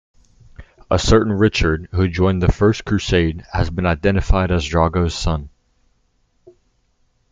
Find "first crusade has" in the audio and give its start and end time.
2.51-3.69